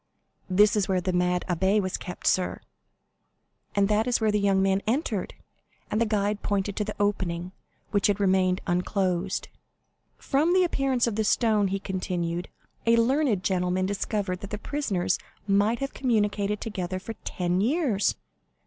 [0.49, 2.59] "This is where the mad abbé was kept, sir,
[3.75, 5.35] and that is where the young man entered;"
[5.91, 7.51] and the guide pointed to the opening,
[7.91, 9.47] which had remained unclosed.
[10.17, 12.49] "From the appearance of the stone," he continued,
[12.87, 18.15] "a learned gentleman discovered that the prisoners might have communicated together for ten years.